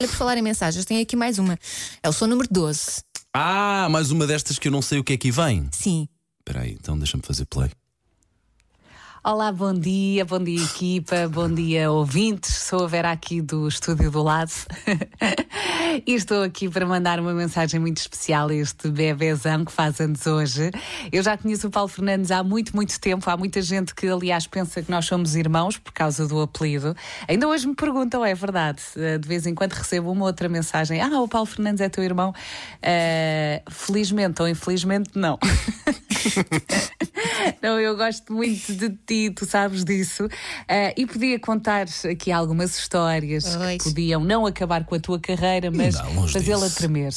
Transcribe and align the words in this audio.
Olha, 0.00 0.08
por 0.08 0.16
falar 0.16 0.38
em 0.38 0.42
mensagens, 0.42 0.84
tem 0.84 1.00
aqui 1.00 1.16
mais 1.16 1.40
uma. 1.40 1.58
É 2.00 2.08
o 2.08 2.12
som 2.12 2.28
número 2.28 2.48
12. 2.48 3.02
Ah, 3.34 3.88
mais 3.90 4.12
uma 4.12 4.28
destas 4.28 4.56
que 4.56 4.68
eu 4.68 4.72
não 4.72 4.80
sei 4.80 5.00
o 5.00 5.04
que 5.04 5.14
é 5.14 5.16
que 5.16 5.32
vem. 5.32 5.68
Sim. 5.72 6.06
Espera 6.38 6.60
aí, 6.64 6.76
então 6.80 6.96
deixa-me 6.96 7.22
fazer 7.24 7.44
play. 7.46 7.68
Olá, 9.24 9.50
bom 9.50 9.74
dia, 9.74 10.24
bom 10.24 10.38
dia 10.38 10.62
equipa, 10.62 11.28
bom 11.28 11.52
dia 11.52 11.90
ouvintes. 11.90 12.54
Sou 12.54 12.84
a 12.84 12.86
Vera 12.86 13.10
aqui 13.10 13.42
do 13.42 13.66
estúdio 13.66 14.12
do 14.12 14.22
lado 14.22 14.52
e 16.06 16.14
estou 16.14 16.44
aqui 16.44 16.68
para 16.68 16.86
mandar 16.86 17.18
uma 17.18 17.34
mensagem 17.34 17.80
muito 17.80 17.96
especial 17.96 18.48
a 18.48 18.54
este 18.54 18.88
bebezão 18.88 19.64
que 19.64 19.72
faz 19.72 20.00
anos 20.00 20.24
hoje. 20.24 20.70
Eu 21.10 21.20
já 21.20 21.36
conheço 21.36 21.66
o 21.66 21.70
Paulo 21.70 21.88
Fernandes 21.88 22.30
há 22.30 22.44
muito, 22.44 22.76
muito 22.76 22.98
tempo. 23.00 23.28
Há 23.28 23.36
muita 23.36 23.60
gente 23.60 23.92
que, 23.92 24.06
aliás, 24.06 24.46
pensa 24.46 24.82
que 24.82 24.90
nós 24.90 25.04
somos 25.04 25.34
irmãos 25.34 25.76
por 25.76 25.92
causa 25.92 26.28
do 26.28 26.40
apelido. 26.40 26.94
Ainda 27.26 27.48
hoje 27.48 27.66
me 27.66 27.74
perguntam, 27.74 28.24
é 28.24 28.36
verdade. 28.36 28.80
Eh, 28.96 29.18
de 29.18 29.26
vez 29.26 29.46
em 29.46 29.54
quando 29.54 29.72
recebo 29.72 30.12
uma 30.12 30.26
outra 30.26 30.48
mensagem: 30.48 31.00
Ah, 31.00 31.20
o 31.20 31.26
Paulo 31.26 31.46
Fernandes 31.46 31.80
é 31.80 31.88
teu 31.88 32.04
irmão. 32.04 32.30
Uh, 32.30 33.70
felizmente 33.70 34.40
ou 34.40 34.48
infelizmente, 34.48 35.10
não. 35.16 35.38
não, 37.60 37.80
eu 37.80 37.96
gosto 37.96 38.32
muito 38.32 38.72
de 38.74 38.90
ti, 39.06 39.17
tu 39.34 39.44
sabes 39.46 39.84
disso. 39.84 40.24
Uh, 40.26 40.92
e 40.96 41.06
podia 41.06 41.38
contar 41.38 41.86
aqui 42.10 42.30
algumas 42.32 42.78
histórias 42.78 43.56
Pois. 43.56 43.78
que 43.82 43.88
podiam 43.90 44.22
não 44.24 44.46
acabar 44.46 44.84
com 44.84 44.94
a 44.94 45.00
tua 45.00 45.18
carreira, 45.20 45.70
mas 45.70 45.96
fazê-la 46.32 46.68
tremer. 46.70 47.12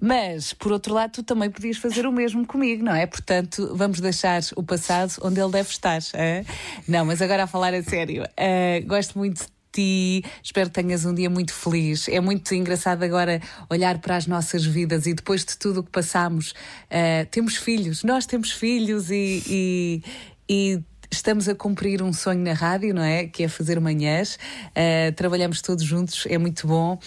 Mas, 0.00 0.52
por 0.52 0.72
outro 0.72 0.94
lado, 0.94 1.12
tu 1.12 1.22
também 1.22 1.50
podias 1.50 1.76
fazer 1.76 2.06
o 2.06 2.12
mesmo 2.12 2.46
comigo, 2.46 2.84
não 2.84 2.94
é? 2.94 3.06
Portanto, 3.06 3.72
vamos 3.74 4.00
deixar 4.00 4.40
o 4.56 4.62
passado 4.62 5.12
onde 5.22 5.40
ele 5.40 5.50
deve 5.52 5.68
estar. 5.70 5.98
hã? 6.14 6.44
Não, 6.88 7.04
mas 7.04 7.20
agora 7.22 7.44
a 7.44 7.46
falar 7.46 7.74
a 7.74 7.82
sério. 7.82 8.22
Uh, 8.24 8.86
gosto 8.86 9.18
muito 9.18 9.42
de 9.42 9.46
ti. 9.72 10.24
Espero 10.42 10.68
que 10.68 10.74
tenhas 10.74 11.04
um 11.06 11.14
dia 11.14 11.30
muito 11.30 11.52
feliz. 11.54 12.06
É 12.08 12.20
muito 12.20 12.54
engraçado 12.54 13.02
agora 13.02 13.40
olhar 13.70 13.98
para 14.00 14.16
as 14.16 14.26
nossas 14.26 14.64
vidas 14.66 15.06
e 15.06 15.14
depois 15.14 15.44
de 15.46 15.56
tudo 15.56 15.80
o 15.80 15.82
que 15.82 15.90
passamos, 15.90 16.52
eh, 16.90 17.24
temos 17.30 17.56
filhos. 17.56 18.02
Nós 18.04 18.26
temos 18.26 18.50
filhos 18.52 19.10
e. 19.10 19.42
e- 19.48 20.02
e 20.50 20.80
Estamos 21.12 21.46
a 21.46 21.54
cumprir 21.54 22.02
um 22.02 22.10
sonho 22.10 22.40
na 22.40 22.54
rádio, 22.54 22.94
não 22.94 23.02
é? 23.02 23.26
Que 23.26 23.42
é 23.44 23.48
fazer 23.48 23.78
manhãs. 23.78 24.38
Eh, 24.74 25.10
trabalhamos 25.10 25.60
todos 25.60 25.84
juntos, 25.84 26.24
é 26.26 26.38
muito 26.38 26.66
bom. 26.66 26.98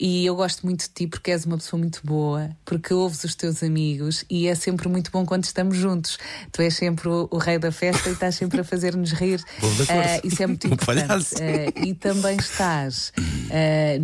E 0.00 0.26
eu 0.26 0.34
gosto 0.34 0.66
muito 0.66 0.80
de 0.80 0.88
ti 0.88 1.06
porque 1.06 1.30
és 1.30 1.46
uma 1.46 1.56
pessoa 1.56 1.78
muito 1.78 2.00
boa, 2.02 2.50
porque 2.64 2.92
ouves 2.92 3.22
os 3.22 3.36
teus 3.36 3.62
amigos 3.62 4.24
e 4.28 4.48
é 4.48 4.54
sempre 4.56 4.88
muito 4.88 5.12
bom 5.12 5.24
quando 5.24 5.44
estamos 5.44 5.76
juntos. 5.76 6.18
Tu 6.50 6.60
és 6.60 6.74
sempre 6.74 7.08
o, 7.08 7.28
o 7.30 7.38
rei 7.38 7.56
da 7.56 7.70
festa 7.70 8.08
e 8.08 8.14
estás 8.14 8.34
sempre 8.34 8.60
a 8.60 8.64
fazer-nos 8.64 9.12
rir. 9.12 9.40
Eh, 9.92 10.20
isso 10.24 10.42
é 10.42 10.46
muito 10.46 10.66
Um 10.68 10.72
importante. 10.72 11.34
Eh, 11.40 11.72
e 11.76 11.94
também 11.94 12.36
estás 12.36 13.12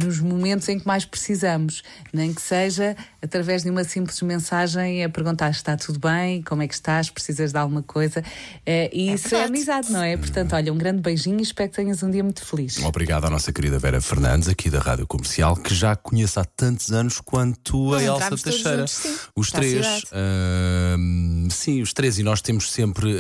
nos 0.02 0.20
momentos 0.20 0.68
em 0.68 0.78
que 0.78 0.86
mais 0.86 1.04
precisamos, 1.04 1.82
nem 2.12 2.32
que 2.34 2.42
seja 2.42 2.96
através 3.22 3.62
de 3.62 3.70
uma 3.70 3.84
simples 3.84 4.20
mensagem 4.22 5.02
a 5.02 5.08
perguntar 5.08 5.52
se 5.52 5.60
está 5.60 5.76
tudo 5.76 5.98
bem, 5.98 6.42
como 6.42 6.62
é 6.62 6.68
que 6.68 6.74
estás, 6.74 7.10
precisas 7.10 7.52
de 7.52 7.58
alguma 7.58 7.82
coisa. 7.82 8.22
E 8.92 9.12
isso 9.12 9.34
é. 9.34 9.47
Amizade, 9.48 9.90
não 9.90 10.02
é? 10.02 10.16
Portanto, 10.16 10.54
olha, 10.54 10.72
um 10.72 10.78
grande 10.78 11.00
beijinho 11.00 11.38
e 11.38 11.42
espero 11.42 11.70
que 11.70 11.76
tenhas 11.76 12.02
um 12.02 12.10
dia 12.10 12.22
muito 12.22 12.44
feliz. 12.44 12.78
Obrigado 12.82 13.24
à 13.24 13.30
nossa 13.30 13.52
querida 13.52 13.78
Vera 13.78 14.00
Fernandes, 14.00 14.48
aqui 14.48 14.70
da 14.70 14.78
Rádio 14.78 15.06
Comercial, 15.06 15.56
que 15.56 15.74
já 15.74 15.96
conheço 15.96 16.38
há 16.40 16.44
tantos 16.44 16.92
anos 16.92 17.20
quanto 17.20 17.94
a 17.94 18.02
Elsa 18.02 18.36
Teixeira. 18.36 18.78
juntos, 18.78 18.92
sim, 18.94 19.16
os 19.34 19.50
para 19.50 19.60
três. 19.60 20.02
sim, 21.50 21.82
os 21.82 21.92
três, 21.92 22.18
e 22.18 22.22
nós 22.22 22.40
temos 22.40 22.70
sempre. 22.70 23.10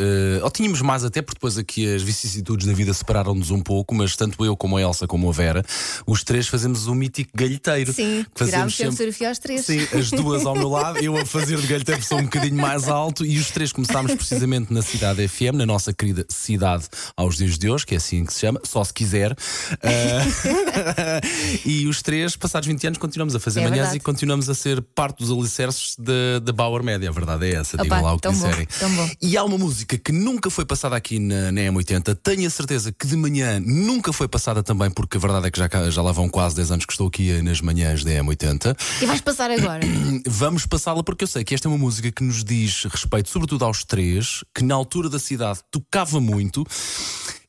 ah, 0.40 0.44
ou 0.44 0.50
tínhamos 0.50 0.82
mais 0.82 1.04
até, 1.04 1.22
porque 1.22 1.36
depois 1.36 1.58
aqui 1.58 1.92
as 1.94 2.02
vicissitudes 2.02 2.66
da 2.66 2.72
vida 2.72 2.92
separaram-nos 2.92 3.50
um 3.50 3.60
pouco, 3.60 3.94
mas 3.94 4.14
tanto 4.16 4.44
eu 4.44 4.56
como 4.56 4.76
a 4.76 4.82
Elsa 4.82 5.06
como 5.06 5.28
a 5.28 5.32
Vera, 5.32 5.64
os 6.06 6.22
três 6.22 6.46
fazemos 6.46 6.86
o 6.86 6.94
mítico 6.94 7.30
galheteiro. 7.34 7.92
Sim. 7.92 8.24
que 8.34 8.44
Tirámos 8.44 8.76
sempre 8.76 8.92
sempre. 8.92 9.12
fotografia 9.12 9.28
aos 9.28 9.38
três. 9.38 9.64
Sim, 9.64 9.98
as 9.98 10.10
duas 10.10 10.46
ao 10.46 10.54
meu 10.54 10.68
lado, 10.68 10.98
eu 10.98 11.16
a 11.16 11.24
fazer 11.24 11.58
de 11.58 11.66
galheteiro 11.66 12.02
sou 12.02 12.18
um 12.18 12.24
bocadinho 12.24 12.56
mais 12.56 12.88
alto 12.88 13.24
e 13.24 13.38
os 13.38 13.50
três 13.50 13.72
começámos 13.72 14.14
precisamente 14.14 14.72
na 14.72 14.82
Cidade 14.82 15.26
FM, 15.26 15.54
na 15.54 15.66
nossa 15.66 15.92
querida 15.92 16.17
cidade 16.28 16.84
aos 17.16 17.36
dias 17.36 17.58
de 17.58 17.70
hoje, 17.70 17.86
que 17.86 17.94
é 17.94 17.98
assim 17.98 18.24
que 18.24 18.32
se 18.32 18.40
chama, 18.40 18.60
só 18.64 18.82
se 18.84 18.92
quiser. 18.92 19.36
Ah, 19.82 21.20
e 21.64 21.86
os 21.86 22.02
três, 22.02 22.36
passados 22.36 22.66
20 22.66 22.86
anos, 22.86 22.98
continuamos 22.98 23.34
a 23.34 23.40
fazer 23.40 23.60
É 23.60 23.62
manhãs 23.64 23.76
verdade. 23.78 23.96
e 23.96 24.00
continuamos 24.00 24.48
a 24.48 24.54
ser 24.54 24.80
parte 24.80 25.18
dos 25.18 25.30
alicerces 25.30 25.96
da 26.42 26.52
Bauer 26.52 26.82
Média. 26.82 27.08
A 27.08 27.12
verdade 27.12 27.46
é 27.46 27.54
essa, 27.54 27.76
Opa, 27.76 27.82
digam 27.84 28.02
lá 28.02 28.12
o 28.14 28.18
que 28.18 28.28
disserem. 28.28 28.68
bom. 28.96 29.10
E 29.20 29.36
há 29.36 29.44
uma 29.44 29.58
música 29.58 29.98
que 29.98 30.12
nunca 30.12 30.50
foi 30.50 30.64
passada 30.64 30.96
aqui 30.96 31.18
na, 31.18 31.50
na 31.52 31.60
M80, 31.62 32.16
tenho 32.22 32.46
a 32.46 32.50
certeza 32.50 32.92
que 32.92 33.06
de 33.06 33.16
manhã 33.16 33.60
nunca 33.60 34.12
foi 34.12 34.28
passada 34.28 34.62
também, 34.62 34.90
porque 34.90 35.16
a 35.16 35.20
verdade 35.20 35.46
é 35.46 35.50
que 35.50 35.58
já, 35.58 35.68
já 35.90 36.02
lá 36.02 36.12
vão 36.12 36.28
quase 36.28 36.56
10 36.56 36.72
anos 36.72 36.86
que 36.86 36.92
estou 36.92 37.08
aqui 37.08 37.42
nas 37.42 37.60
manhãs 37.60 38.04
da 38.04 38.10
M80. 38.12 38.76
E 39.02 39.06
vais 39.06 39.20
passar 39.20 39.50
agora. 39.50 39.80
Vamos 40.26 40.66
passá-la 40.66 41.02
porque 41.02 41.24
eu 41.24 41.28
sei 41.28 41.44
que 41.44 41.54
esta 41.54 41.68
é 41.68 41.70
uma 41.70 41.78
música 41.78 42.10
que 42.10 42.22
nos 42.22 42.42
diz 42.44 42.84
respeito, 42.84 43.28
sobretudo 43.28 43.64
aos 43.64 43.84
três, 43.84 44.44
que 44.54 44.62
na 44.64 44.74
altura 44.74 45.08
da 45.08 45.18
cidade 45.18 45.60
tocava 45.70 46.07
muito. 46.20 46.64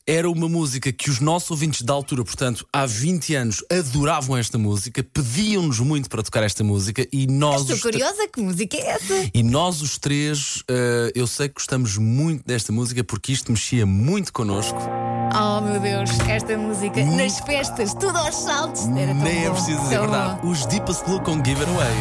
Era 0.06 0.28
uma 0.28 0.48
música 0.48 0.90
que 0.92 1.08
os 1.08 1.20
nossos 1.20 1.52
ouvintes 1.52 1.82
da 1.82 1.92
altura, 1.92 2.24
portanto, 2.24 2.66
há 2.72 2.84
20 2.84 3.34
anos, 3.36 3.64
adoravam 3.70 4.36
esta 4.36 4.58
música, 4.58 5.04
pediam-nos 5.04 5.78
muito 5.78 6.08
para 6.08 6.20
tocar 6.22 6.42
esta 6.42 6.64
música 6.64 7.06
e 7.12 7.28
nós. 7.28 7.62
Estou 7.62 7.78
curiosa, 7.78 8.26
que 8.26 8.40
música 8.40 8.76
é 8.76 8.88
essa? 8.88 9.30
e 9.32 9.42
nós 9.44 9.80
os 9.82 9.98
três, 9.98 10.64
eh, 10.68 11.12
eu 11.14 11.28
sei 11.28 11.48
que 11.48 11.54
gostamos 11.54 11.96
muito 11.96 12.44
desta 12.44 12.72
música 12.72 13.04
porque 13.04 13.30
isto 13.32 13.52
mexia 13.52 13.86
muito 13.86 14.32
connosco. 14.32 14.78
Oh 15.32 15.60
meu 15.60 15.78
Deus, 15.78 16.10
esta 16.28 16.58
música 16.58 17.04
nas 17.04 17.38
festas, 17.40 17.94
tudo 17.94 18.16
aos 18.18 18.34
saltos. 18.34 18.88
Era 18.88 19.14
tão 19.14 19.22
Nem 19.22 19.44
é 19.44 19.48
bom, 19.48 19.54
preciso 19.54 19.80
dizer 19.82 20.00
verdade. 20.00 20.40
bom. 20.42 20.50
Os 20.50 20.66
Deepest 20.66 21.04
Blue 21.04 21.20
com 21.20 21.34
Give 21.36 21.60
It 21.60 21.70
Away. 21.70 21.94